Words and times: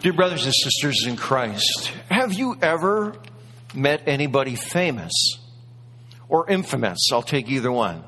Dear 0.00 0.14
brothers 0.14 0.46
and 0.46 0.54
sisters 0.54 1.04
in 1.06 1.16
Christ, 1.16 1.92
have 2.10 2.32
you 2.32 2.56
ever 2.62 3.14
met 3.74 4.04
anybody 4.06 4.54
famous 4.54 5.12
or 6.26 6.48
infamous? 6.48 7.10
I'll 7.12 7.20
take 7.20 7.50
either 7.50 7.70
one. 7.70 8.02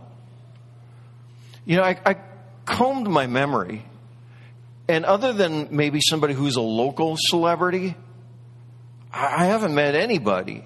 You 1.67 1.77
know, 1.77 1.83
I, 1.83 1.99
I 2.07 2.17
combed 2.65 3.09
my 3.09 3.27
memory, 3.27 3.85
and 4.89 5.05
other 5.05 5.35
than 5.35 5.69
maybe 5.71 6.01
somebody 6.01 6.33
who's 6.33 6.57
a 6.57 6.63
local 6.63 7.17
celebrity, 7.19 7.95
I 9.13 9.45
haven't 9.45 9.75
met 9.75 9.95
anybody. 9.95 10.65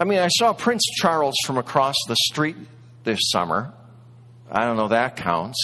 I 0.00 0.04
mean, 0.04 0.20
I 0.20 0.28
saw 0.28 0.54
Prince 0.54 0.84
Charles 0.96 1.36
from 1.44 1.58
across 1.58 1.96
the 2.06 2.16
street 2.16 2.56
this 3.04 3.18
summer. 3.24 3.74
I 4.50 4.64
don't 4.64 4.78
know, 4.78 4.88
that 4.88 5.16
counts. 5.16 5.58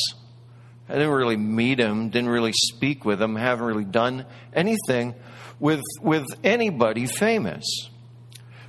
I 0.88 0.94
didn't 0.94 1.10
really 1.10 1.36
meet 1.36 1.78
him, 1.78 2.10
didn't 2.10 2.28
really 2.28 2.52
speak 2.52 3.04
with 3.04 3.20
him, 3.20 3.36
haven't 3.36 3.64
really 3.64 3.84
done 3.84 4.26
anything 4.52 5.14
with, 5.58 5.82
with 6.02 6.26
anybody 6.42 7.06
famous. 7.06 7.64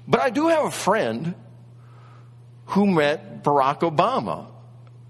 But 0.07 0.21
I 0.21 0.29
do 0.29 0.47
have 0.47 0.65
a 0.65 0.71
friend 0.71 1.35
who 2.67 2.87
met 2.87 3.43
Barack 3.43 3.79
Obama. 3.79 4.47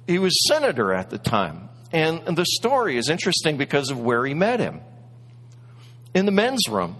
He 0.07 0.19
was 0.19 0.35
senator 0.47 0.93
at 0.93 1.09
the 1.09 1.17
time. 1.17 1.69
And 1.91 2.35
the 2.35 2.45
story 2.45 2.97
is 2.97 3.09
interesting 3.09 3.57
because 3.57 3.89
of 3.91 3.99
where 3.99 4.25
he 4.25 4.33
met 4.33 4.59
him 4.59 4.81
in 6.13 6.25
the 6.25 6.31
men's 6.31 6.67
room. 6.69 6.95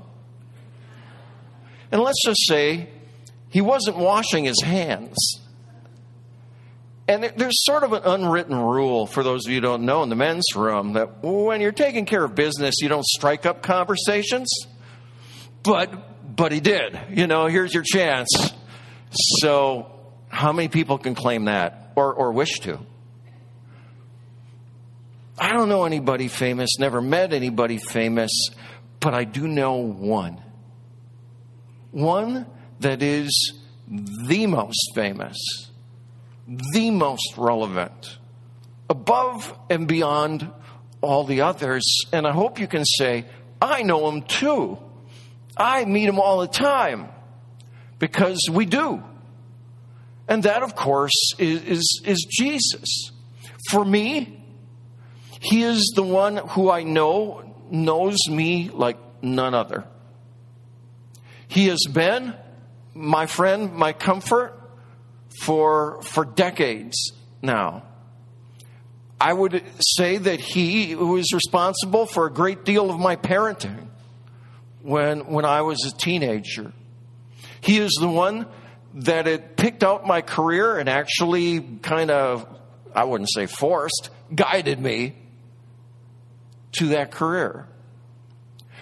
And 1.92 2.02
let's 2.02 2.22
just 2.24 2.48
say 2.48 2.90
he 3.50 3.62
wasn't 3.62 3.98
washing 3.98 4.46
his 4.46 4.62
hands. 4.62 5.16
And 7.08 7.24
there's 7.24 7.64
sort 7.66 7.84
of 7.84 7.94
an 7.94 8.02
unwritten 8.04 8.56
rule 8.56 9.06
for 9.06 9.22
those 9.22 9.46
of 9.46 9.52
you 9.52 9.58
who 9.58 9.62
don't 9.62 9.86
know 9.86 10.02
in 10.02 10.10
the 10.10 10.16
men's 10.16 10.56
room 10.56 10.94
that 10.94 11.24
when 11.24 11.62
you're 11.62 11.72
taking 11.72 12.06
care 12.06 12.24
of 12.24 12.34
business, 12.34 12.76
you 12.82 12.90
don't 12.90 13.06
strike 13.06 13.46
up 13.46 13.62
conversations. 13.62 14.50
But, 15.62 16.36
but 16.36 16.52
he 16.52 16.60
did. 16.60 17.00
You 17.12 17.28
know, 17.28 17.46
here's 17.46 17.74
your 17.74 17.84
chance. 17.84 18.30
So, 19.12 19.92
how 20.30 20.52
many 20.52 20.68
people 20.68 20.98
can 20.98 21.14
claim 21.14 21.46
that 21.46 21.92
or, 21.96 22.12
or 22.12 22.32
wish 22.32 22.60
to? 22.62 22.80
I 25.38 25.54
don't 25.54 25.70
know 25.70 25.86
anybody 25.86 26.28
famous, 26.28 26.80
never 26.80 27.02
met 27.02 27.34
anybody 27.34 27.78
famous, 27.78 28.32
but 29.00 29.14
I 29.14 29.26
do 29.26 29.48
know 29.48 29.76
one. 29.76 30.42
One 31.92 32.48
that 32.80 33.04
is 33.04 33.54
the 33.88 34.48
most 34.48 34.92
famous 34.96 35.38
the 36.48 36.92
most 36.92 37.38
relevant, 37.38 38.18
above 38.90 39.58
and 39.70 39.88
beyond 39.88 40.50
all 41.02 41.24
the 41.24 41.42
others. 41.42 42.06
And 42.12 42.28
I 42.28 42.32
hope 42.32 42.60
you 42.60 42.68
can 42.68 42.86
say, 42.86 43.26
I 43.62 43.84
know 43.84 44.10
him 44.10 44.22
too. 44.24 44.78
I 45.58 45.86
meet 45.86 46.08
him 46.08 46.20
all 46.20 46.40
the 46.40 46.48
time 46.48 47.10
because 48.00 48.40
we 48.52 48.66
do. 48.66 49.04
And 50.28 50.44
that, 50.44 50.64
of 50.64 50.76
course, 50.76 51.34
is, 51.38 51.64
is, 51.64 52.02
is 52.06 52.28
Jesus. 52.30 53.12
For 53.70 53.86
me, 53.86 54.44
he 55.40 55.64
is 55.64 55.94
the 55.96 56.04
one 56.04 56.38
who 56.38 56.70
I 56.70 56.84
know 56.84 57.54
knows 57.70 58.18
me 58.30 58.70
like 58.70 58.98
none 59.22 59.54
other. 59.54 59.86
He 61.48 61.68
has 61.68 61.86
been 61.92 62.34
my 62.94 63.28
friend, 63.28 63.74
my 63.74 63.94
comfort, 63.94 64.55
for, 65.40 66.02
for 66.02 66.26
decades 66.26 67.12
now. 67.42 67.84
I 69.20 69.32
would 69.32 69.64
say 69.80 70.18
that 70.18 70.40
he 70.40 70.96
was 70.96 71.32
responsible 71.34 72.06
for 72.06 72.28
a 72.28 72.32
great 72.32 72.66
deal 72.66 72.90
of 72.90 73.00
my 73.00 73.16
parenting 73.16 73.88
when, 74.82 75.28
when 75.28 75.46
I 75.46 75.62
was 75.62 75.84
a 75.86 75.98
teenager. 75.98 76.74
He 77.62 77.78
is 77.78 77.98
the 78.00 78.08
one 78.08 78.46
that 78.96 79.26
had 79.26 79.58
picked 79.58 79.84
out 79.84 80.06
my 80.06 80.22
career 80.22 80.78
and 80.78 80.88
actually 80.90 81.62
kind 81.82 82.12
of, 82.12 82.46
I 82.94 83.06
wouldn't 83.06 83.30
say 83.34 83.46
forced, 83.46 84.10
guided 84.34 84.80
me 84.80 85.16
to 86.74 86.88
that 86.90 87.12
career. 87.12 87.68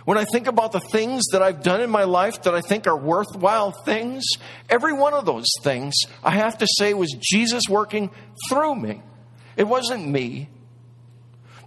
When 0.05 0.17
I 0.17 0.25
think 0.25 0.47
about 0.47 0.73
the 0.73 0.81
things 0.81 1.23
that 1.31 1.41
I've 1.41 1.63
done 1.63 1.79
in 1.79 1.89
my 1.89 2.03
life 2.03 2.43
that 2.43 2.53
I 2.53 2.61
think 2.61 2.87
are 2.87 2.97
worthwhile 2.97 3.71
things, 3.71 4.25
every 4.69 4.91
one 4.91 5.13
of 5.13 5.25
those 5.25 5.47
things, 5.63 5.93
I 6.23 6.31
have 6.31 6.57
to 6.57 6.67
say, 6.77 6.93
was 6.93 7.15
Jesus 7.21 7.63
working 7.69 8.11
through 8.49 8.75
me. 8.75 9.01
It 9.55 9.63
wasn't 9.63 10.07
me. 10.07 10.49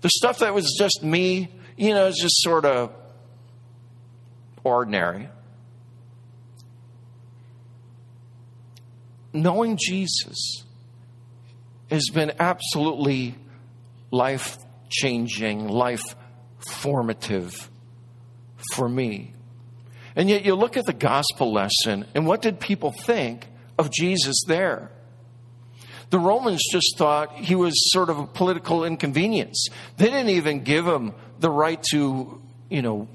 The 0.03 0.11
stuff 0.11 0.41
that 0.41 0.53
was 0.53 0.77
just 0.79 1.03
me, 1.03 1.49
you 1.77 1.95
know, 1.95 2.07
is 2.07 2.19
just 2.21 2.43
sort 2.43 2.67
of 2.67 2.93
ordinary. 4.65 5.31
Knowing 9.33 9.79
Jesus 9.79 10.65
has 11.91 12.09
been 12.13 12.33
absolutely 12.39 13.35
life 14.11 14.59
changing, 14.91 15.69
life 15.69 16.17
formative 16.59 17.71
for 18.75 18.89
me. 18.89 19.33
And 20.15 20.31
yet 20.31 20.45
you 20.45 20.55
look 20.55 20.77
at 20.77 20.87
the 20.87 20.93
gospel 20.93 21.53
lesson, 21.53 22.07
and 22.15 22.27
what 22.27 22.43
did 22.43 22.59
people 22.59 22.93
think 22.93 23.47
of 23.79 23.91
Jesus 23.93 24.37
there? 24.47 24.91
The 26.11 26.19
Romans 26.19 26.63
just 26.71 26.97
thought 26.97 27.35
he 27.37 27.55
was 27.55 27.75
sort 27.93 28.11
of 28.11 28.19
a 28.19 28.27
political 28.27 28.85
inconvenience. 28.85 29.67
They 29.97 30.07
didn't 30.07 30.31
even 30.31 30.63
give 30.63 30.87
him 30.87 31.15
the 31.41 31.51
right 31.51 31.83
to, 31.91 32.41
you 32.71 32.83
know, 32.83 33.09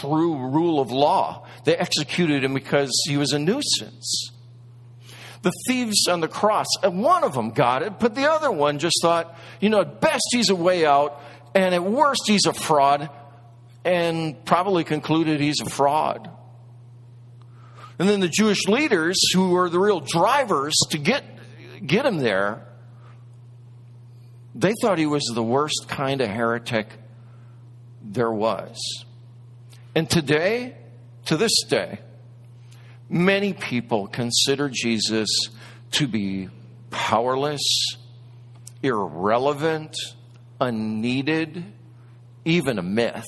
true 0.00 0.36
rule 0.36 0.80
of 0.80 0.90
law. 0.90 1.46
They 1.64 1.76
executed 1.76 2.42
him 2.42 2.54
because 2.54 2.90
he 3.06 3.16
was 3.16 3.32
a 3.32 3.38
nuisance. 3.38 4.32
The 5.42 5.52
thieves 5.68 6.08
on 6.08 6.20
the 6.20 6.28
cross, 6.28 6.66
and 6.82 7.00
one 7.00 7.22
of 7.22 7.34
them 7.34 7.50
got 7.50 7.82
it, 7.82 8.00
but 8.00 8.16
the 8.16 8.28
other 8.28 8.50
one 8.50 8.80
just 8.80 8.96
thought, 9.00 9.38
you 9.60 9.68
know, 9.70 9.82
at 9.82 10.00
best 10.00 10.24
he's 10.32 10.50
a 10.50 10.56
way 10.56 10.84
out, 10.84 11.22
and 11.54 11.74
at 11.74 11.84
worst 11.84 12.22
he's 12.26 12.46
a 12.46 12.52
fraud, 12.52 13.08
and 13.84 14.44
probably 14.44 14.84
concluded 14.84 15.40
he's 15.40 15.60
a 15.60 15.70
fraud. 15.70 16.30
And 17.98 18.08
then 18.08 18.20
the 18.20 18.28
Jewish 18.28 18.66
leaders, 18.68 19.18
who 19.34 19.50
were 19.50 19.68
the 19.68 19.80
real 19.80 20.00
drivers 20.00 20.74
to 20.90 20.98
get, 20.98 21.24
get 21.84 22.06
him 22.06 22.18
there, 22.18 22.64
they 24.54 24.72
thought 24.80 24.98
he 24.98 25.06
was 25.06 25.24
the 25.34 25.42
worst 25.42 25.86
kind 25.88 26.20
of 26.20 26.28
heretic 26.28 26.88
there 28.02 28.32
was. 28.32 28.78
And 29.94 30.08
today, 30.08 30.76
to 31.26 31.36
this 31.36 31.62
day, 31.68 31.98
many 33.08 33.52
people 33.52 34.06
consider 34.06 34.68
Jesus 34.68 35.28
to 35.92 36.06
be 36.06 36.48
powerless, 36.90 37.96
irrelevant, 38.82 39.96
unneeded, 40.60 41.64
even 42.44 42.78
a 42.78 42.82
myth. 42.82 43.26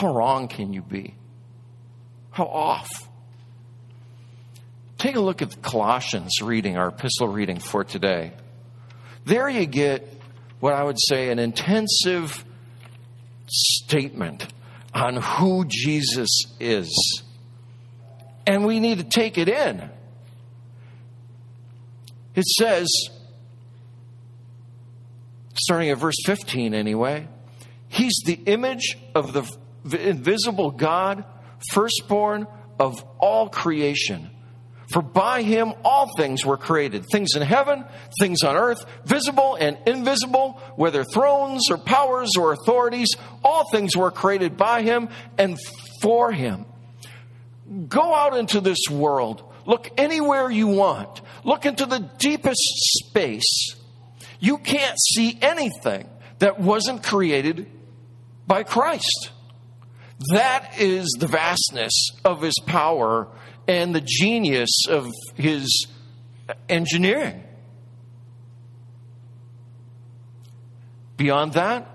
How 0.00 0.14
wrong 0.14 0.48
can 0.48 0.72
you 0.72 0.80
be? 0.80 1.14
How 2.30 2.44
off? 2.44 2.88
Take 4.96 5.14
a 5.14 5.20
look 5.20 5.42
at 5.42 5.50
the 5.50 5.58
Colossians 5.58 6.40
reading, 6.40 6.78
our 6.78 6.88
epistle 6.88 7.28
reading 7.28 7.58
for 7.58 7.84
today. 7.84 8.32
There 9.26 9.46
you 9.46 9.66
get 9.66 10.10
what 10.58 10.72
I 10.72 10.84
would 10.84 10.96
say 10.98 11.28
an 11.28 11.38
intensive 11.38 12.46
statement 13.46 14.46
on 14.94 15.16
who 15.16 15.66
Jesus 15.68 16.30
is. 16.58 17.22
And 18.46 18.64
we 18.64 18.80
need 18.80 18.98
to 18.98 19.04
take 19.04 19.36
it 19.36 19.50
in. 19.50 19.90
It 22.34 22.46
says, 22.46 22.88
starting 25.56 25.90
at 25.90 25.98
verse 25.98 26.16
15 26.24 26.72
anyway, 26.72 27.28
He's 27.90 28.22
the 28.24 28.40
image 28.46 28.96
of 29.16 29.32
the 29.32 29.42
invisible 29.84 30.70
God, 30.70 31.24
firstborn 31.72 32.46
of 32.78 33.04
all 33.18 33.48
creation. 33.48 34.30
For 34.92 35.02
by 35.02 35.42
him 35.42 35.72
all 35.84 36.08
things 36.16 36.44
were 36.44 36.56
created 36.56 37.04
things 37.12 37.36
in 37.36 37.42
heaven, 37.42 37.84
things 38.18 38.42
on 38.42 38.56
earth, 38.56 38.84
visible 39.04 39.54
and 39.54 39.78
invisible, 39.86 40.60
whether 40.74 41.04
thrones 41.04 41.70
or 41.70 41.78
powers 41.78 42.30
or 42.36 42.52
authorities, 42.52 43.08
all 43.44 43.70
things 43.70 43.96
were 43.96 44.10
created 44.10 44.56
by 44.56 44.82
him 44.82 45.08
and 45.38 45.58
for 46.02 46.32
him. 46.32 46.66
Go 47.88 48.14
out 48.14 48.36
into 48.36 48.60
this 48.60 48.88
world. 48.90 49.44
Look 49.64 49.90
anywhere 49.96 50.50
you 50.50 50.66
want. 50.66 51.20
Look 51.44 51.66
into 51.66 51.86
the 51.86 52.10
deepest 52.18 52.58
space. 52.58 53.76
You 54.40 54.58
can't 54.58 54.98
see 54.98 55.38
anything 55.40 56.08
that 56.40 56.58
wasn't 56.58 57.04
created 57.04 57.70
by 58.46 58.64
Christ. 58.64 59.30
That 60.32 60.74
is 60.78 61.08
the 61.18 61.26
vastness 61.26 62.10
of 62.24 62.42
his 62.42 62.54
power 62.66 63.28
and 63.66 63.94
the 63.94 64.02
genius 64.04 64.70
of 64.88 65.10
his 65.34 65.86
engineering. 66.68 67.42
Beyond 71.16 71.54
that, 71.54 71.86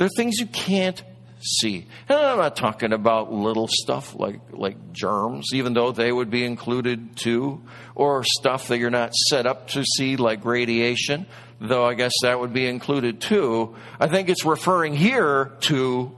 There 0.00 0.06
are 0.06 0.16
things 0.16 0.38
you 0.38 0.46
can't 0.46 1.02
see. 1.42 1.86
And 2.08 2.18
I'm 2.18 2.38
not 2.38 2.56
talking 2.56 2.94
about 2.94 3.30
little 3.30 3.68
stuff 3.70 4.14
like, 4.14 4.40
like 4.50 4.94
germs, 4.94 5.48
even 5.52 5.74
though 5.74 5.92
they 5.92 6.10
would 6.10 6.30
be 6.30 6.46
included 6.46 7.16
too, 7.16 7.60
or 7.94 8.24
stuff 8.24 8.68
that 8.68 8.78
you're 8.78 8.88
not 8.88 9.12
set 9.28 9.44
up 9.44 9.68
to 9.72 9.84
see 9.84 10.16
like 10.16 10.46
radiation, 10.46 11.26
though 11.60 11.84
I 11.84 11.92
guess 11.92 12.12
that 12.22 12.40
would 12.40 12.54
be 12.54 12.66
included 12.66 13.20
too. 13.20 13.76
I 14.00 14.06
think 14.06 14.30
it's 14.30 14.46
referring 14.46 14.94
here 14.94 15.52
to, 15.64 16.16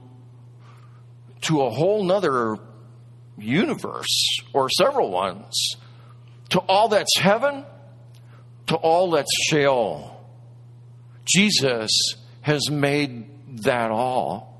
to 1.43 1.61
a 1.61 1.69
whole 1.69 2.03
nother 2.03 2.57
universe 3.37 4.39
or 4.53 4.69
several 4.69 5.11
ones, 5.11 5.75
to 6.49 6.59
all 6.59 6.89
that's 6.89 7.17
heaven, 7.17 7.65
to 8.67 8.75
all 8.75 9.11
that's 9.11 9.31
Sheol. 9.49 10.09
Jesus 11.25 11.89
has 12.41 12.69
made 12.69 13.25
that 13.63 13.91
all 13.91 14.53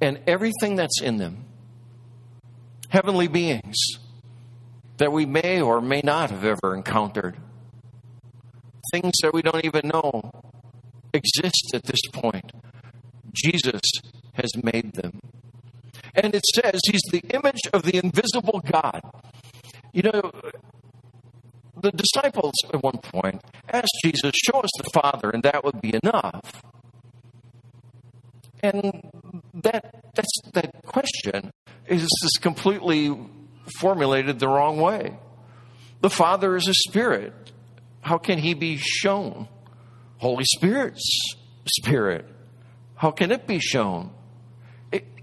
and 0.00 0.20
everything 0.26 0.76
that's 0.76 1.00
in 1.00 1.16
them. 1.16 1.44
Heavenly 2.88 3.28
beings 3.28 3.76
that 4.98 5.12
we 5.12 5.26
may 5.26 5.60
or 5.60 5.80
may 5.80 6.00
not 6.02 6.30
have 6.30 6.44
ever 6.44 6.74
encountered. 6.74 7.36
Things 8.92 9.14
that 9.22 9.34
we 9.34 9.42
don't 9.42 9.64
even 9.64 9.88
know 9.88 10.30
exist 11.12 11.72
at 11.74 11.84
this 11.84 12.00
point. 12.12 12.52
Jesus 13.34 13.82
has 14.36 14.50
made 14.62 14.94
them. 14.94 15.20
And 16.14 16.34
it 16.34 16.44
says 16.54 16.80
he's 16.90 17.02
the 17.10 17.22
image 17.34 17.60
of 17.72 17.82
the 17.82 17.98
invisible 17.98 18.62
God. 18.64 19.00
You 19.92 20.02
know, 20.02 20.32
the 21.80 21.90
disciples 21.92 22.54
at 22.72 22.82
one 22.82 22.98
point 22.98 23.42
asked 23.68 23.92
Jesus, 24.02 24.32
Show 24.34 24.60
us 24.60 24.70
the 24.78 24.90
Father, 24.92 25.30
and 25.30 25.42
that 25.42 25.64
would 25.64 25.80
be 25.80 25.94
enough. 26.02 26.62
And 28.62 29.10
that 29.54 30.12
that's 30.14 30.40
that 30.54 30.82
question 30.84 31.52
is 31.86 32.02
just 32.22 32.40
completely 32.40 33.16
formulated 33.78 34.38
the 34.38 34.48
wrong 34.48 34.80
way. 34.80 35.18
The 36.00 36.10
Father 36.10 36.56
is 36.56 36.66
a 36.68 36.74
spirit. 36.74 37.32
How 38.00 38.18
can 38.18 38.38
he 38.38 38.54
be 38.54 38.76
shown? 38.76 39.48
Holy 40.18 40.44
Spirit's 40.44 41.34
spirit. 41.66 42.26
How 42.94 43.10
can 43.10 43.30
it 43.30 43.46
be 43.46 43.58
shown? 43.60 44.12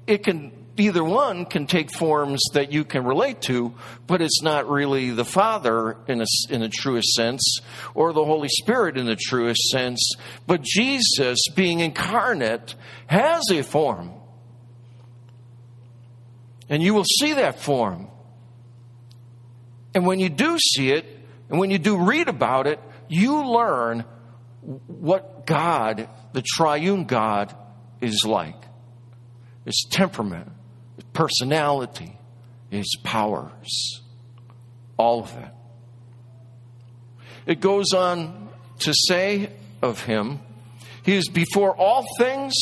It, 0.06 0.24
can 0.24 0.52
either 0.78 1.04
one 1.04 1.46
can 1.46 1.68
take 1.68 1.92
forms 1.92 2.42
that 2.54 2.72
you 2.72 2.84
can 2.84 3.04
relate 3.04 3.42
to, 3.42 3.74
but 4.08 4.22
it's 4.22 4.42
not 4.42 4.70
really 4.70 5.12
the 5.12 5.26
Father 5.26 5.98
in 6.08 6.22
a, 6.22 6.26
in 6.50 6.62
the 6.62 6.70
truest 6.70 7.14
sense, 7.14 7.60
or 7.94 8.14
the 8.14 8.26
Holy 8.26 8.50
Spirit 8.50 8.98
in 8.98 9.06
the 9.06 9.16
truest 9.16 9.62
sense. 9.70 10.14
But 10.48 10.62
Jesus, 10.62 11.40
being 11.56 11.80
incarnate, 11.80 12.76
has 13.08 13.44
a 13.52 13.62
form. 13.62 14.12
And 16.70 16.82
you 16.82 16.94
will 16.94 17.06
see 17.06 17.34
that 17.34 17.60
form. 17.60 18.08
And 19.94 20.08
when 20.08 20.20
you 20.20 20.30
do 20.30 20.58
see 20.58 20.92
it, 20.92 21.06
and 21.50 21.60
when 21.60 21.70
you 21.70 21.78
do 21.78 21.98
read 21.98 22.30
about 22.30 22.66
it, 22.66 22.80
you 23.10 23.46
learn 23.46 24.06
what 24.88 25.46
God, 25.46 26.10
the 26.32 26.42
triune 26.42 27.04
God, 27.04 27.56
is 28.02 28.24
like. 28.26 28.56
His 29.66 29.86
temperament, 29.90 30.52
his 30.96 31.06
personality, 31.14 32.18
his 32.70 32.96
powers, 33.04 34.02
all 34.98 35.22
of 35.22 35.36
it. 35.38 35.50
It 37.46 37.60
goes 37.60 37.94
on 37.94 38.50
to 38.80 38.94
say 38.94 39.52
of 39.82 40.04
him, 40.04 40.40
He 41.04 41.16
is 41.16 41.28
before 41.28 41.76
all 41.76 42.06
things, 42.18 42.54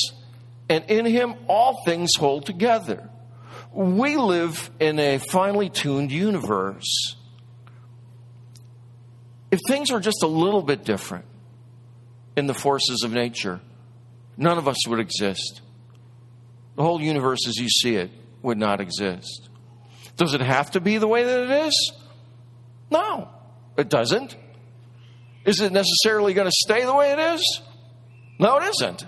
and 0.70 0.84
in 0.86 1.06
him 1.06 1.36
all 1.48 1.84
things 1.86 2.12
hold 2.18 2.46
together. 2.46 3.10
We 3.74 4.18
live 4.18 4.70
in 4.80 5.00
a 5.00 5.18
finely 5.18 5.70
tuned 5.70 6.12
universe. 6.12 7.16
If 9.52 9.60
things 9.68 9.92
were 9.92 10.00
just 10.00 10.24
a 10.24 10.28
little 10.28 10.62
bit 10.62 10.84
different 10.84 11.26
in 12.36 12.48
the 12.48 12.54
forces 12.54 13.04
of 13.04 13.12
nature, 13.12 13.60
none 14.38 14.58
of 14.58 14.68
us 14.68 14.88
would 14.88 15.00
exist. 15.00 15.62
The 16.76 16.84
whole 16.84 17.02
universe 17.02 17.48
as 17.48 17.58
you 17.58 17.70
see 17.70 17.96
it 17.96 18.12
would 18.42 18.58
not 18.58 18.82
exist. 18.82 19.50
Does 20.18 20.34
it 20.34 20.42
have 20.42 20.72
to 20.72 20.82
be 20.82 20.98
the 20.98 21.08
way 21.08 21.24
that 21.24 21.44
it 21.44 21.68
is? 21.68 21.94
No, 22.90 23.30
it 23.78 23.90
doesn't. 23.90 24.36
Is 25.46 25.62
it 25.62 25.72
necessarily 25.72 26.34
going 26.34 26.48
to 26.48 26.56
stay 26.64 26.86
the 26.86 26.94
way 26.94 27.12
it 27.12 27.20
is? 27.20 27.62
No, 28.40 28.58
it 28.58 28.64
isn't. 28.64 29.06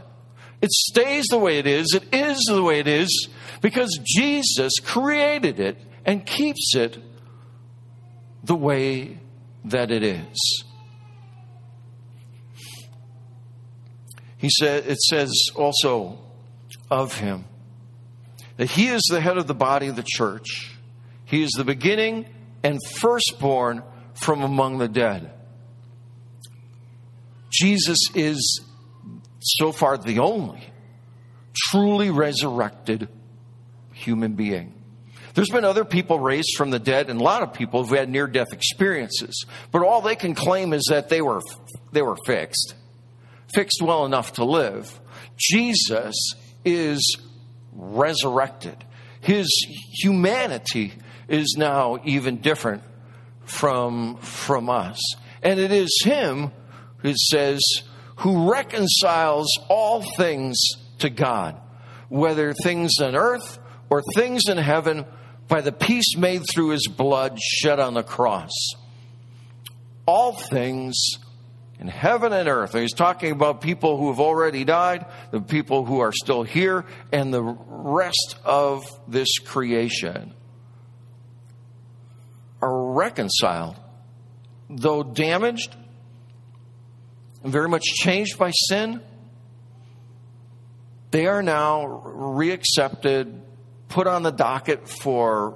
It 0.62 0.72
stays 0.72 1.26
the 1.30 1.38
way 1.38 1.60
it 1.60 1.68
is. 1.68 1.94
It 1.94 2.14
is 2.14 2.42
the 2.48 2.64
way 2.64 2.80
it 2.80 2.88
is 2.88 3.28
because 3.62 4.00
Jesus 4.04 4.74
created 4.80 5.60
it 5.60 5.78
and 6.06 6.26
keeps 6.26 6.76
it 6.76 6.98
the 8.44 8.56
way 8.56 9.20
that 9.66 9.92
it 9.92 10.04
is. 10.04 10.64
He 14.38 14.50
said 14.50 14.86
it 14.88 15.00
says 15.00 15.32
also 15.56 16.20
of 16.92 17.18
him 17.18 17.46
that 18.58 18.70
he 18.70 18.88
is 18.88 19.02
the 19.10 19.22
head 19.22 19.38
of 19.38 19.48
the 19.48 19.56
body 19.56 19.88
of 19.88 19.96
the 19.96 20.06
church. 20.06 20.76
He 21.26 21.44
is 21.44 21.52
the 21.52 21.64
beginning 21.64 22.26
and 22.64 22.80
firstborn 23.00 23.84
from 24.14 24.42
among 24.42 24.78
the 24.78 24.88
dead. 24.88 25.32
Jesus 27.52 28.00
is 28.16 28.62
so 29.40 29.72
far 29.72 29.98
the 29.98 30.20
only 30.20 30.64
truly 31.56 32.10
resurrected 32.10 33.08
human 33.92 34.34
being. 34.34 34.74
There's 35.34 35.50
been 35.50 35.66
other 35.66 35.86
people 35.86 36.20
raised 36.20 36.56
from 36.58 36.70
the 36.70 36.80
dead 36.80 37.10
and 37.10 37.20
a 37.20 37.24
lot 37.24 37.42
of 37.42 37.54
people 37.54 37.84
who've 37.84 37.98
had 37.98 38.10
near 38.10 38.28
death 38.28 38.54
experiences, 38.54 39.46
but 39.72 39.84
all 39.84 40.02
they 40.02 40.16
can 40.16 40.36
claim 40.36 40.74
is 40.74 40.86
that 40.90 41.10
they 41.10 41.22
were 41.22 41.42
they 41.92 42.02
were 42.02 42.18
fixed. 42.26 42.76
Fixed 43.54 43.82
well 43.82 44.06
enough 44.06 44.34
to 44.34 44.46
live. 44.46 45.00
Jesus 45.38 46.16
is 46.66 47.18
resurrected. 47.76 48.76
His 49.22 49.48
humanity 50.02 50.94
is 51.28 51.56
now 51.58 52.00
even 52.04 52.38
different 52.38 52.84
from, 53.46 54.18
from 54.18 54.70
us. 54.70 55.00
And 55.42 55.60
it 55.60 55.72
is 55.72 56.02
Him, 56.04 56.52
it 57.04 57.18
says, 57.18 57.62
who 58.18 58.52
reconciles 58.52 59.48
all 59.70 60.02
things 60.16 60.58
to 61.00 61.10
God, 61.10 61.60
whether 62.10 62.54
things 62.64 63.00
on 63.02 63.16
earth 63.16 63.60
or 63.90 64.02
things 64.16 64.44
in 64.48 64.58
heaven, 64.58 65.06
by 65.48 65.62
the 65.62 65.72
peace 65.72 66.16
made 66.18 66.44
through 66.50 66.70
His 66.70 66.88
blood 66.88 67.40
shed 67.40 67.80
on 67.80 67.94
the 67.94 68.04
cross. 68.04 68.52
All 70.06 70.34
things 70.34 70.96
in 71.80 71.88
heaven 71.88 72.34
and 72.34 72.48
earth. 72.48 72.74
And 72.74 72.82
he's 72.82 72.94
talking 72.94 73.32
about 73.32 73.62
people 73.62 73.98
who 73.98 74.08
have 74.08 74.20
already 74.20 74.64
died, 74.64 75.06
the 75.32 75.42
people 75.42 75.86
who 75.86 76.00
are 76.00 76.12
still 76.12 76.44
here, 76.44 76.86
and 77.12 77.34
the 77.34 77.44
rest 77.44 78.38
of 78.46 78.86
this 79.08 79.40
creation 79.40 80.34
are 82.62 82.94
reconciled, 82.94 83.76
though 84.70 85.04
damaged 85.04 85.76
and 87.44 87.52
very 87.52 87.68
much 87.68 87.84
changed 87.84 88.38
by 88.38 88.52
sin. 88.52 89.02
They 91.12 91.28
are 91.28 91.44
now 91.44 91.86
reaccepted, 91.86 93.42
put 93.90 94.08
on 94.08 94.24
the 94.24 94.32
docket 94.32 94.88
for, 94.88 95.56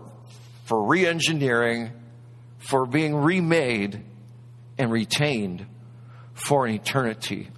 for 0.65 0.83
re 0.83 1.07
engineering, 1.07 1.91
for 2.57 2.85
being 2.85 3.15
remade 3.15 4.03
and 4.77 4.91
retained 4.91 5.65
for 6.45 6.65
an 6.65 6.73
eternity. 6.73 7.49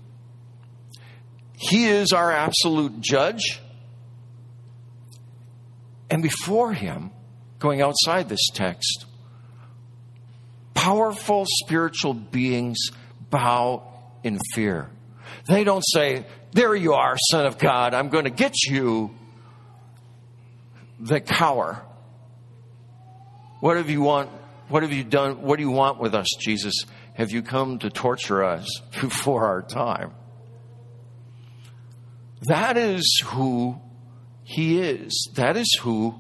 He 1.55 1.87
is 1.87 2.13
our 2.13 2.31
absolute 2.31 3.01
judge. 3.01 3.61
And 6.09 6.23
before 6.23 6.73
him, 6.73 7.11
going 7.59 7.81
outside 7.81 8.29
this 8.29 8.49
text, 8.53 9.05
powerful 10.73 11.45
spiritual 11.45 12.13
beings 12.13 12.77
bow 13.29 13.83
in 14.23 14.39
fear. 14.53 14.89
They 15.47 15.63
don't 15.63 15.83
say, 15.85 16.25
There 16.53 16.73
you 16.75 16.93
are, 16.93 17.15
Son 17.29 17.45
of 17.45 17.57
God, 17.57 17.93
I'm 17.93 18.09
going 18.09 18.23
to 18.23 18.31
get 18.31 18.55
you. 18.63 19.11
They 20.99 21.19
cower. 21.19 21.83
What 23.59 23.77
have 23.77 23.89
you 23.89 24.01
want? 24.01 24.29
What 24.69 24.83
have 24.83 24.93
you 24.93 25.03
done? 25.03 25.41
What 25.41 25.57
do 25.57 25.63
you 25.63 25.71
want 25.71 25.99
with 25.99 26.15
us, 26.15 26.27
Jesus? 26.39 26.85
Have 27.19 27.31
you 27.31 27.41
come 27.41 27.79
to 27.79 27.89
torture 27.89 28.45
us 28.45 28.65
before 29.01 29.45
our 29.45 29.61
time? 29.61 30.13
That 32.43 32.77
is 32.77 33.21
who 33.25 33.81
He 34.43 34.79
is. 34.79 35.29
That 35.35 35.57
is 35.57 35.77
who 35.81 36.17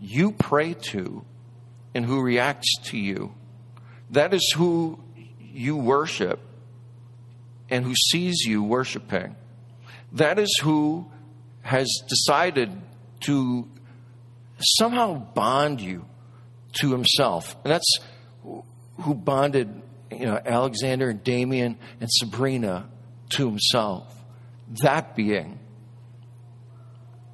you 0.00 0.32
pray 0.32 0.74
to 0.90 1.24
and 1.94 2.04
who 2.04 2.20
reacts 2.20 2.68
to 2.86 2.98
you. 2.98 3.32
That 4.10 4.34
is 4.34 4.52
who 4.56 4.98
you 5.38 5.76
worship 5.76 6.40
and 7.70 7.84
who 7.84 7.94
sees 7.94 8.44
you 8.44 8.64
worshiping. 8.64 9.36
That 10.10 10.40
is 10.40 10.52
who 10.60 11.08
has 11.62 11.88
decided 12.08 12.72
to 13.20 13.68
somehow 14.58 15.14
bond 15.14 15.80
you 15.80 16.06
to 16.80 16.90
himself. 16.90 17.54
And 17.62 17.72
that's 17.72 17.98
who 18.42 19.14
bonded 19.14 19.82
you 20.10 20.26
know, 20.26 20.40
Alexander 20.44 21.10
and 21.10 21.22
Damien 21.22 21.78
and 22.00 22.10
Sabrina 22.10 22.88
to 23.30 23.46
himself. 23.48 24.14
That 24.82 25.16
being, 25.16 25.58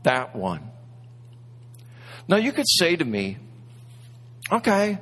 that 0.02 0.36
one. 0.36 0.70
Now 2.28 2.36
you 2.36 2.52
could 2.52 2.68
say 2.68 2.96
to 2.96 3.04
me, 3.04 3.38
okay, 4.50 4.98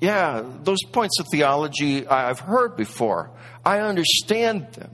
yeah, 0.00 0.44
those 0.62 0.82
points 0.92 1.18
of 1.20 1.26
theology 1.30 2.06
I've 2.06 2.40
heard 2.40 2.76
before. 2.76 3.30
I 3.64 3.80
understand 3.80 4.72
them. 4.72 4.90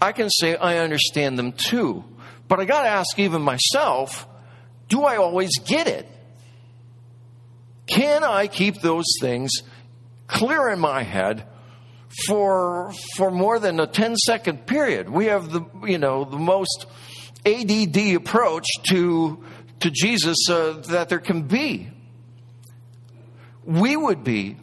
I 0.00 0.12
can 0.12 0.30
say 0.30 0.56
I 0.56 0.78
understand 0.78 1.38
them 1.38 1.52
too. 1.52 2.04
But 2.46 2.60
I 2.60 2.64
got 2.64 2.82
to 2.82 2.88
ask 2.88 3.18
even 3.18 3.42
myself, 3.42 4.26
do 4.88 5.02
I 5.02 5.16
always 5.16 5.58
get 5.58 5.86
it? 5.86 6.08
Can 7.86 8.22
I 8.22 8.46
keep 8.46 8.80
those 8.80 9.06
things 9.20 9.50
clear 10.28 10.68
in 10.68 10.78
my 10.78 11.02
head 11.02 11.44
for 12.28 12.92
for 13.16 13.30
more 13.30 13.58
than 13.58 13.80
a 13.80 13.86
10 13.86 14.16
second 14.16 14.66
period? 14.66 15.10
We 15.10 15.26
have 15.26 15.50
the 15.50 15.64
you 15.84 15.98
know 15.98 16.24
the 16.24 16.38
most 16.38 16.86
ADD 17.44 18.14
approach 18.14 18.66
to 18.90 19.44
to 19.80 19.90
Jesus 19.90 20.36
uh, 20.48 20.82
that 20.88 21.08
there 21.08 21.18
can 21.18 21.42
be. 21.42 21.90
We 23.64 23.96
would 23.96 24.24
be 24.24 24.56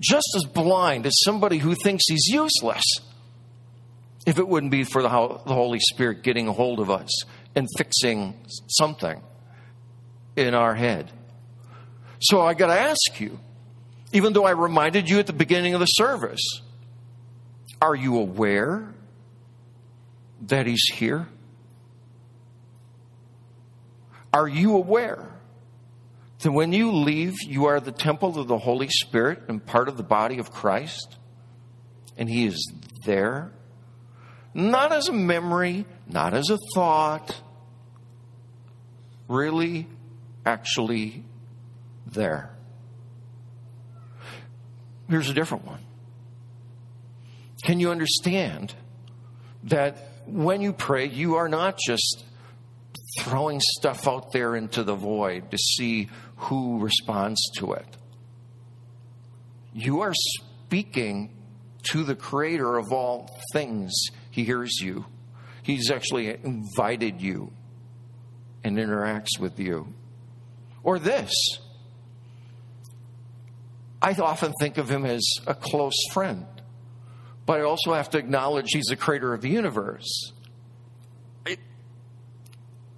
just 0.00 0.28
as 0.36 0.44
blind 0.44 1.06
as 1.06 1.14
somebody 1.24 1.58
who 1.58 1.74
thinks 1.74 2.04
he's 2.06 2.26
useless 2.28 2.82
if 4.26 4.38
it 4.38 4.46
wouldn't 4.46 4.72
be 4.72 4.84
for 4.84 5.02
the, 5.02 5.08
the 5.08 5.54
Holy 5.54 5.80
Spirit 5.80 6.22
getting 6.22 6.48
a 6.48 6.52
hold 6.52 6.80
of 6.80 6.90
us 6.90 7.10
and 7.54 7.68
fixing 7.76 8.34
something 8.68 9.20
in 10.36 10.54
our 10.54 10.74
head. 10.74 11.10
So 12.20 12.40
I 12.40 12.54
got 12.54 12.68
to 12.68 12.78
ask 12.78 13.20
you, 13.20 13.38
even 14.14 14.32
though 14.32 14.44
I 14.44 14.52
reminded 14.52 15.10
you 15.10 15.18
at 15.18 15.26
the 15.26 15.32
beginning 15.32 15.74
of 15.74 15.80
the 15.80 15.86
service, 15.86 16.62
are 17.82 17.96
you 17.96 18.16
aware 18.16 18.94
that 20.46 20.66
He's 20.66 20.84
here? 20.94 21.26
Are 24.32 24.46
you 24.46 24.76
aware 24.76 25.28
that 26.38 26.52
when 26.52 26.72
you 26.72 26.92
leave, 26.92 27.34
you 27.42 27.66
are 27.66 27.80
the 27.80 27.90
temple 27.90 28.38
of 28.38 28.46
the 28.46 28.56
Holy 28.56 28.88
Spirit 28.88 29.42
and 29.48 29.64
part 29.64 29.88
of 29.88 29.96
the 29.96 30.04
body 30.04 30.38
of 30.38 30.52
Christ? 30.52 31.16
And 32.16 32.28
He 32.28 32.46
is 32.46 32.72
there? 33.04 33.52
Not 34.54 34.92
as 34.92 35.08
a 35.08 35.12
memory, 35.12 35.86
not 36.06 36.34
as 36.34 36.50
a 36.50 36.58
thought, 36.72 37.40
really, 39.26 39.88
actually 40.46 41.24
there. 42.06 42.53
Here's 45.08 45.28
a 45.28 45.34
different 45.34 45.66
one. 45.66 45.80
Can 47.64 47.80
you 47.80 47.90
understand 47.90 48.74
that 49.64 49.96
when 50.26 50.60
you 50.60 50.72
pray, 50.72 51.06
you 51.06 51.36
are 51.36 51.48
not 51.48 51.78
just 51.78 52.24
throwing 53.18 53.60
stuff 53.60 54.08
out 54.08 54.32
there 54.32 54.56
into 54.56 54.82
the 54.82 54.94
void 54.94 55.50
to 55.50 55.58
see 55.58 56.08
who 56.36 56.80
responds 56.80 57.40
to 57.56 57.72
it. 57.72 57.86
You 59.72 60.00
are 60.00 60.12
speaking 60.14 61.30
to 61.90 62.04
the 62.04 62.14
creator 62.14 62.76
of 62.76 62.92
all 62.92 63.38
things. 63.52 63.92
He 64.30 64.44
hears 64.44 64.80
you. 64.80 65.06
He's 65.62 65.90
actually 65.90 66.28
invited 66.28 67.20
you 67.20 67.52
and 68.62 68.78
interacts 68.78 69.38
with 69.38 69.58
you. 69.58 69.92
Or 70.82 70.98
this. 70.98 71.32
I 74.04 74.12
often 74.12 74.52
think 74.60 74.76
of 74.76 74.90
him 74.90 75.06
as 75.06 75.24
a 75.46 75.54
close 75.54 75.96
friend, 76.12 76.44
but 77.46 77.58
I 77.58 77.62
also 77.62 77.94
have 77.94 78.10
to 78.10 78.18
acknowledge 78.18 78.66
he's 78.68 78.84
the 78.84 78.96
creator 78.96 79.32
of 79.32 79.40
the 79.40 79.48
universe. 79.48 80.34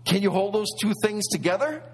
Can 0.04 0.22
you 0.22 0.32
hold 0.32 0.52
those 0.52 0.68
two 0.80 0.92
things 1.02 1.28
together? 1.28 1.84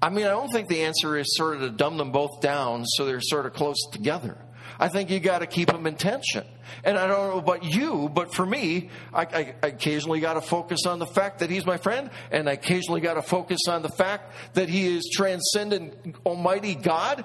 I 0.00 0.10
mean, 0.10 0.24
I 0.24 0.28
don't 0.28 0.52
think 0.52 0.68
the 0.68 0.82
answer 0.82 1.16
is 1.16 1.36
sort 1.36 1.56
of 1.56 1.62
to 1.62 1.70
dumb 1.70 1.96
them 1.96 2.12
both 2.12 2.40
down 2.40 2.84
so 2.86 3.06
they're 3.06 3.20
sort 3.20 3.44
of 3.46 3.54
close 3.54 3.76
together. 3.90 4.38
I 4.78 4.86
think 4.86 5.10
you 5.10 5.18
got 5.18 5.40
to 5.40 5.46
keep 5.48 5.72
them 5.72 5.88
in 5.88 5.96
tension. 5.96 6.44
And 6.84 6.96
I 6.96 7.08
don't 7.08 7.30
know 7.30 7.38
about 7.38 7.64
you, 7.64 8.08
but 8.08 8.32
for 8.32 8.46
me, 8.46 8.90
I, 9.12 9.22
I, 9.22 9.54
I 9.64 9.66
occasionally 9.66 10.20
got 10.20 10.34
to 10.34 10.40
focus 10.40 10.86
on 10.86 11.00
the 11.00 11.06
fact 11.06 11.40
that 11.40 11.50
he's 11.50 11.66
my 11.66 11.76
friend, 11.76 12.10
and 12.30 12.48
I 12.48 12.52
occasionally 12.52 13.00
got 13.00 13.14
to 13.14 13.22
focus 13.22 13.62
on 13.68 13.82
the 13.82 13.88
fact 13.88 14.32
that 14.54 14.68
he 14.68 14.96
is 14.96 15.10
transcendent, 15.12 16.14
almighty 16.24 16.76
God, 16.76 17.24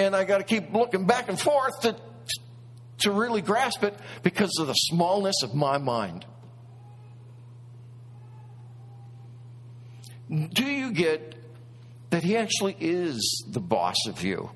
and 0.00 0.16
I 0.16 0.24
got 0.24 0.38
to 0.38 0.44
keep 0.44 0.72
looking 0.72 1.04
back 1.04 1.28
and 1.28 1.38
forth 1.38 1.82
to, 1.82 1.94
to 3.00 3.12
really 3.12 3.42
grasp 3.42 3.84
it 3.84 3.94
because 4.22 4.50
of 4.58 4.66
the 4.66 4.72
smallness 4.72 5.42
of 5.42 5.54
my 5.54 5.76
mind. 5.76 6.24
Do 10.30 10.64
you 10.64 10.92
get 10.92 11.34
that 12.10 12.22
he 12.22 12.36
actually 12.36 12.76
is 12.80 13.44
the 13.48 13.60
boss 13.60 13.96
of 14.06 14.22
you? 14.22 14.50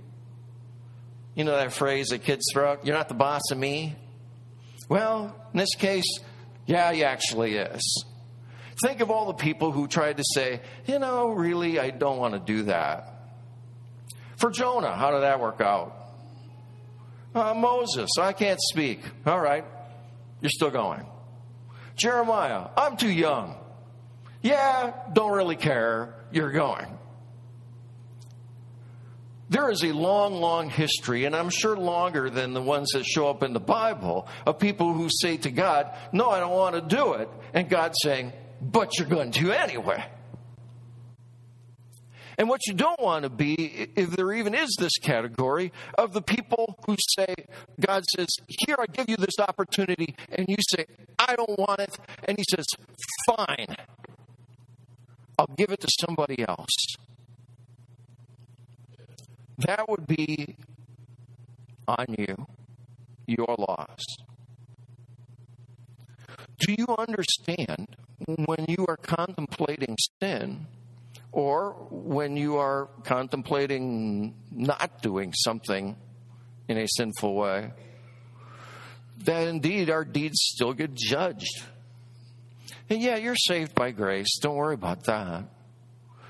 You 1.35 1.45
know 1.45 1.57
that 1.57 1.73
phrase 1.73 2.09
that 2.09 2.23
kids 2.23 2.45
throw 2.53 2.73
out, 2.73 2.87
you're 2.87 2.97
not 2.97 3.09
the 3.09 3.15
boss 3.15 3.43
of 3.51 3.59
me? 3.59 3.97
Well, 4.89 5.37
in 5.53 5.59
this 5.59 5.75
case, 5.75 6.21
yeah, 6.65 6.93
he 6.93 7.05
actually 7.05 7.57
is. 7.57 8.05
Think 8.83 9.01
of 9.01 9.11
all 9.11 9.27
the 9.27 9.35
people 9.35 9.73
who 9.73 9.89
tried 9.89 10.17
to 10.17 10.25
say, 10.35 10.61
you 10.87 10.99
know, 10.99 11.29
really, 11.29 11.79
I 11.79 11.91
don't 11.91 12.19
want 12.19 12.35
to 12.35 12.41
do 12.41 12.63
that. 12.65 13.13
For 14.45 14.51
Jonah, 14.51 14.95
how 14.95 15.11
did 15.11 15.23
that 15.23 15.41
work 15.41 15.63
out? 15.63 15.97
Uh, 17.35 17.55
Moses, 17.55 18.11
I 18.21 18.35
can't 18.35 18.61
speak. 18.61 19.01
All 19.25 19.41
right, 19.41 19.65
you're 20.43 20.51
still 20.51 20.69
going. 20.69 21.07
Jeremiah, 21.97 22.69
I'm 22.77 22.99
too 22.99 23.11
young. 23.11 23.57
Yeah, 24.43 24.93
don't 25.15 25.33
really 25.33 25.57
care. 25.57 26.15
You're 26.31 26.53
going. 26.53 26.85
There 29.49 29.71
is 29.71 29.83
a 29.83 29.93
long, 29.93 30.35
long 30.35 30.69
history, 30.69 31.25
and 31.25 31.35
I'm 31.35 31.49
sure 31.49 31.79
longer 31.79 32.29
than 32.29 32.53
the 32.53 32.61
ones 32.61 32.91
that 32.93 33.07
show 33.07 33.31
up 33.31 33.43
in 33.43 33.55
the 33.55 33.61
Bible, 33.61 34.29
of 34.45 34.59
people 34.59 34.93
who 34.93 35.09
say 35.11 35.39
to 35.39 35.51
God, 35.51 35.91
No, 36.13 36.29
I 36.29 36.39
don't 36.39 36.53
want 36.53 36.75
to 36.75 36.97
do 36.97 37.15
it. 37.15 37.31
And 37.55 37.71
God 37.71 37.95
saying, 38.03 38.35
But 38.61 38.99
you're 38.99 39.09
going 39.09 39.31
to 39.31 39.53
anyway. 39.53 40.05
And 42.38 42.49
what 42.49 42.61
you 42.67 42.75
don't 42.75 43.00
want 43.00 43.23
to 43.25 43.31
be, 43.31 43.88
if 43.97 44.11
there 44.11 44.33
even 44.33 44.55
is 44.55 44.76
this 44.79 44.99
category, 44.99 45.73
of 45.97 46.12
the 46.12 46.23
people 46.23 46.79
who 46.87 46.97
say, 47.17 47.35
God 47.81 48.05
says, 48.17 48.29
Here, 48.49 48.76
I 48.79 48.87
give 48.87 49.09
you 49.09 49.17
this 49.17 49.38
opportunity, 49.38 50.14
and 50.31 50.49
you 50.49 50.57
say, 50.69 50.87
I 51.19 51.37
don't 51.37 51.59
want 51.59 51.81
it. 51.81 51.97
And 52.25 52.38
He 52.38 52.45
says, 52.49 52.67
Fine. 53.26 53.76
I'll 55.38 55.55
give 55.57 55.71
it 55.71 55.81
to 55.81 55.88
somebody 56.00 56.45
else. 56.47 56.97
That 59.59 59.88
would 59.88 60.07
be 60.07 60.57
on 61.87 62.07
you, 62.17 62.47
your 63.26 63.55
loss. 63.59 64.05
Do 66.59 66.75
you 66.76 66.87
understand 66.97 67.97
when 68.26 68.67
you 68.69 68.87
are 68.88 68.97
contemplating 68.97 69.97
sin 70.21 70.67
or 71.35 71.73
when 71.91 72.37
you 72.37 72.59
are 72.59 72.88
contemplating 73.03 74.37
not 74.53 75.03
doing 75.03 75.33
something 75.35 75.97
in 76.69 76.79
a 76.79 76.87
sinful 76.87 77.35
way 77.35 77.73
that 79.25 79.49
indeed 79.49 79.91
our 79.91 80.05
deeds 80.05 80.37
still 80.38 80.73
get 80.73 80.95
judged? 80.95 81.64
And 82.88 83.03
yeah, 83.03 83.17
you're 83.17 83.35
saved 83.35 83.75
by 83.75 83.91
grace. 83.91 84.38
Don't 84.41 84.55
worry 84.55 84.75
about 84.75 85.05
that. 85.07 85.47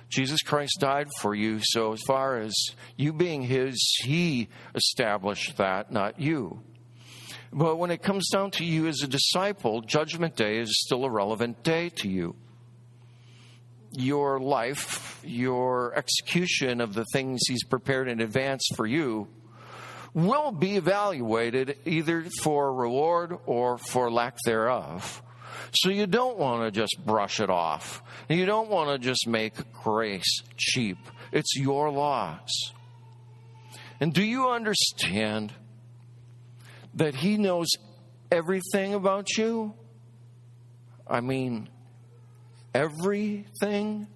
Jesus 0.09 0.41
Christ 0.41 0.79
died 0.81 1.09
for 1.21 1.35
you, 1.35 1.59
so 1.63 1.93
as 1.93 2.01
far 2.07 2.39
as 2.39 2.55
you 2.97 3.13
being 3.13 3.43
His, 3.43 3.77
He 4.05 4.49
established 4.75 5.59
that, 5.59 5.93
not 5.93 6.19
you. 6.19 6.63
But 7.53 7.77
when 7.77 7.91
it 7.91 8.03
comes 8.03 8.31
down 8.31 8.53
to 8.53 8.65
you 8.65 8.87
as 8.87 9.03
a 9.03 9.07
disciple, 9.07 9.83
Judgment 9.83 10.35
Day 10.35 10.59
is 10.59 10.81
still 10.81 11.05
a 11.05 11.11
relevant 11.11 11.63
day 11.63 11.91
to 11.97 12.09
you. 12.09 12.37
Your 13.97 14.41
life, 14.41 15.21
your 15.25 15.95
execution 15.95 16.81
of 16.81 16.95
the 16.95 17.05
things 17.13 17.43
He's 17.47 17.65
prepared 17.65 18.09
in 18.09 18.21
advance 18.21 18.67
for 18.77 18.87
you, 18.87 19.29
will 20.15 20.53
be 20.53 20.77
evaluated 20.77 21.77
either 21.85 22.25
for 22.43 22.73
reward 22.73 23.37
or 23.47 23.79
for 23.79 24.11
lack 24.11 24.37
thereof. 24.45 25.23
So 25.75 25.91
you 25.91 26.07
don't 26.07 26.39
want 26.39 26.63
to 26.63 26.71
just 26.71 26.97
brush 27.05 27.41
it 27.41 27.51
off. 27.51 28.03
You 28.29 28.47
don't 28.47 28.71
want 28.71 28.91
to 28.91 28.99
just 28.99 29.27
make 29.27 29.73
grace 29.73 30.43
cheap. 30.57 30.99
It's 31.33 31.57
your 31.57 31.91
loss. 31.91 32.51
And 34.01 34.13
do 34.13 34.23
you 34.23 34.51
understand 34.51 35.53
that 36.95 37.17
He 37.17 37.37
knows 37.39 37.69
everything 38.31 38.95
about 38.95 39.37
you? 39.37 39.75
I 41.07 41.21
mean, 41.21 41.69
everything 42.75 44.09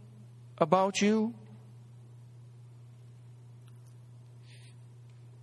about 0.59 1.01
you. 1.01 1.35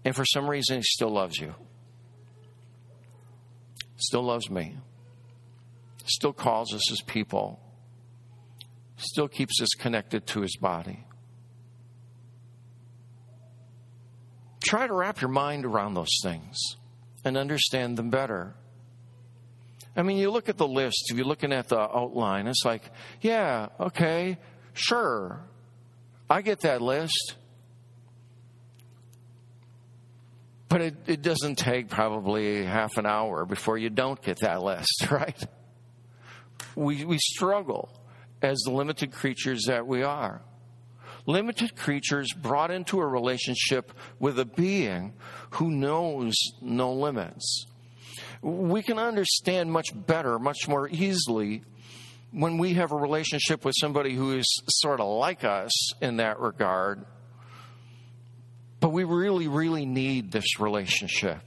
And 0.03 0.15
for 0.15 0.25
some 0.25 0.47
reason, 0.47 0.77
He 0.77 0.83
still 0.83 1.09
loves 1.09 1.37
you. 1.37 1.55
Still 3.97 4.23
loves 4.23 4.51
me. 4.51 4.77
Still 6.05 6.33
calls 6.33 6.73
us 6.73 6.83
His 6.89 7.01
people. 7.01 7.59
Still 8.97 9.27
keeps 9.27 9.61
us 9.61 9.69
connected 9.79 10.27
to 10.27 10.41
His 10.41 10.55
body. 10.57 11.05
Try 14.63 14.87
to 14.87 14.93
wrap 14.93 15.21
your 15.21 15.29
mind 15.29 15.65
around 15.65 15.93
those 15.93 16.19
things 16.23 16.57
and 17.23 17.37
understand 17.37 17.97
them 17.97 18.09
better. 18.09 18.55
I 19.95 20.03
mean, 20.03 20.17
you 20.17 20.29
look 20.29 20.49
at 20.49 20.57
the 20.57 20.67
list, 20.67 21.07
if 21.09 21.17
you're 21.17 21.25
looking 21.25 21.53
at 21.53 21.69
the 21.69 21.79
outline, 21.79 22.47
it's 22.47 22.65
like, 22.65 22.83
yeah, 23.21 23.69
okay, 23.79 24.37
sure, 24.73 25.41
I 26.29 26.41
get 26.41 26.61
that 26.61 26.81
list. 26.81 27.35
But 30.67 30.81
it, 30.81 30.95
it 31.07 31.21
doesn't 31.21 31.55
take 31.55 31.89
probably 31.89 32.65
half 32.65 32.97
an 32.97 33.05
hour 33.05 33.45
before 33.45 33.77
you 33.77 33.89
don't 33.89 34.21
get 34.21 34.39
that 34.39 34.61
list, 34.61 35.07
right? 35.11 35.41
We, 36.75 37.05
we 37.05 37.17
struggle 37.17 37.89
as 38.41 38.59
the 38.65 38.71
limited 38.71 39.13
creatures 39.13 39.65
that 39.67 39.87
we 39.87 40.03
are. 40.03 40.41
Limited 41.25 41.77
creatures 41.77 42.33
brought 42.33 42.69
into 42.69 42.99
a 42.99 43.07
relationship 43.07 43.93
with 44.19 44.37
a 44.37 44.45
being 44.45 45.13
who 45.51 45.71
knows 45.71 46.35
no 46.61 46.91
limits 46.93 47.65
we 48.41 48.81
can 48.81 48.99
understand 48.99 49.71
much 49.71 49.87
better, 49.93 50.39
much 50.39 50.67
more 50.67 50.87
easily 50.89 51.63
when 52.31 52.57
we 52.57 52.73
have 52.73 52.91
a 52.91 52.95
relationship 52.95 53.63
with 53.63 53.73
somebody 53.79 54.13
who 54.13 54.37
is 54.37 54.45
sort 54.67 54.99
of 54.99 55.07
like 55.07 55.43
us 55.43 55.93
in 56.01 56.17
that 56.17 56.39
regard. 56.39 57.05
But 58.79 58.89
we 58.89 59.03
really, 59.03 59.47
really 59.47 59.85
need 59.85 60.31
this 60.31 60.59
relationship. 60.59 61.39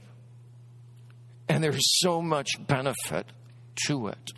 And 1.47 1.63
there's 1.63 1.99
so 2.01 2.21
much 2.21 2.49
benefit 2.59 3.27
to 3.87 4.07
it. 4.07 4.31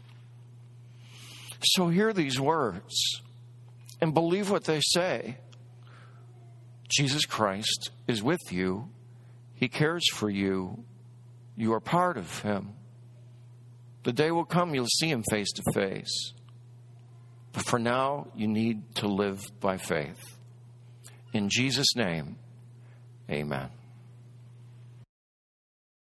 So 1.63 1.89
hear 1.89 2.11
these 2.13 2.39
words 2.39 3.21
and 4.01 4.13
believe 4.13 4.49
what 4.49 4.65
they 4.65 4.81
say. 4.81 5.37
Jesus 6.89 7.25
Christ 7.25 7.91
is 8.07 8.21
with 8.21 8.51
you, 8.51 8.89
He 9.53 9.69
cares 9.69 10.03
for 10.11 10.29
you, 10.29 10.83
you 11.55 11.73
are 11.73 11.79
part 11.79 12.17
of 12.17 12.39
Him. 12.39 12.73
The 14.03 14.13
day 14.13 14.31
will 14.31 14.45
come 14.45 14.73
you'll 14.73 14.87
see 14.87 15.09
Him 15.09 15.23
face 15.29 15.51
to 15.53 15.63
face. 15.73 16.33
But 17.53 17.65
for 17.65 17.79
now, 17.79 18.27
you 18.35 18.47
need 18.47 18.95
to 18.95 19.07
live 19.07 19.41
by 19.59 19.77
faith. 19.77 20.37
In 21.33 21.49
Jesus' 21.49 21.95
name, 21.95 22.37
amen. 23.29 23.69